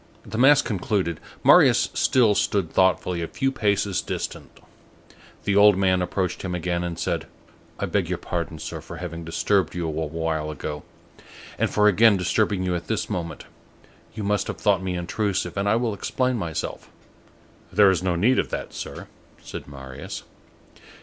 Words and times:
The 0.25 0.39
mass 0.39 0.63
concluded, 0.63 1.19
Marius 1.43 1.89
still 1.93 2.33
stood 2.33 2.71
thoughtfully 2.73 3.21
a 3.21 3.27
few 3.27 3.51
paces 3.51 4.01
distant; 4.01 4.59
the 5.43 5.55
old 5.55 5.77
man 5.77 6.01
approached 6.01 6.41
him 6.41 6.55
again 6.55 6.83
and 6.83 6.97
said:— 6.97 7.27
"I 7.77 7.85
beg 7.85 8.09
your 8.09 8.17
pardon, 8.17 8.57
sir, 8.57 8.81
for 8.81 8.97
having 8.97 9.23
disturbed 9.23 9.75
you 9.75 9.85
a 9.87 9.91
while 9.91 10.49
ago, 10.49 10.81
and 11.59 11.69
for 11.69 11.87
again 11.87 12.17
disturbing 12.17 12.63
you 12.63 12.73
at 12.73 12.87
this 12.87 13.11
moment; 13.11 13.45
you 14.15 14.23
must 14.23 14.47
have 14.47 14.57
thought 14.57 14.81
me 14.81 14.95
intrusive, 14.97 15.55
and 15.55 15.69
I 15.69 15.75
will 15.75 15.93
explain 15.93 16.35
myself." 16.35 16.89
"There 17.71 17.91
is 17.91 18.01
no 18.01 18.15
need 18.15 18.39
of 18.39 18.49
that, 18.49 18.73
Sir," 18.73 19.05
said 19.43 19.67
Marius. 19.67 20.23